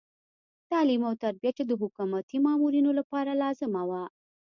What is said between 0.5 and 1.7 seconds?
تعلیم او تربیه چې